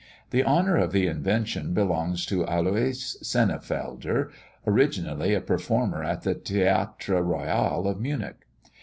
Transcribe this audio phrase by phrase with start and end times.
[0.31, 4.31] The honour of the invention belongs to Alois Sennefelder,
[4.65, 8.43] originally a performer at the Theatre Royal of Munich.